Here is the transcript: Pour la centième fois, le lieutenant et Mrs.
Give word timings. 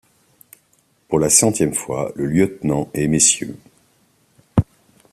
Pour 1.07 1.19
la 1.19 1.29
centième 1.29 1.75
fois, 1.75 2.11
le 2.15 2.25
lieutenant 2.25 2.89
et 2.95 3.07
Mrs. 3.07 3.53